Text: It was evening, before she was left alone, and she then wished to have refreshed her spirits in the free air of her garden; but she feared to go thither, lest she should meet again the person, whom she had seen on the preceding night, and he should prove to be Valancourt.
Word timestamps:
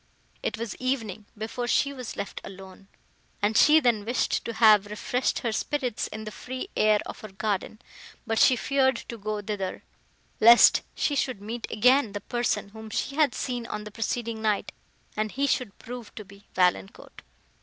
It 0.41 0.57
was 0.57 0.75
evening, 0.77 1.27
before 1.37 1.67
she 1.67 1.93
was 1.93 2.15
left 2.17 2.41
alone, 2.43 2.87
and 3.39 3.55
she 3.55 3.79
then 3.79 4.03
wished 4.03 4.43
to 4.45 4.53
have 4.53 4.87
refreshed 4.87 5.37
her 5.45 5.51
spirits 5.51 6.07
in 6.07 6.23
the 6.23 6.31
free 6.31 6.69
air 6.75 7.01
of 7.05 7.19
her 7.19 7.27
garden; 7.31 7.79
but 8.25 8.39
she 8.39 8.55
feared 8.55 8.95
to 9.09 9.17
go 9.19 9.43
thither, 9.43 9.83
lest 10.39 10.81
she 10.95 11.15
should 11.15 11.39
meet 11.39 11.67
again 11.69 12.13
the 12.13 12.21
person, 12.21 12.69
whom 12.69 12.89
she 12.89 13.13
had 13.15 13.35
seen 13.35 13.67
on 13.67 13.83
the 13.83 13.91
preceding 13.91 14.41
night, 14.41 14.71
and 15.15 15.33
he 15.33 15.45
should 15.45 15.77
prove 15.77 16.15
to 16.15 16.25
be 16.25 16.47
Valancourt. 16.55 17.21